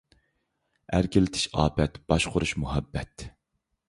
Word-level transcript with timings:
ئەركىلىتىش 0.99 1.43
ئاپەت، 1.63 1.99
باشقۇرۇش 2.13 2.55
مۇھەببەت. 2.65 3.27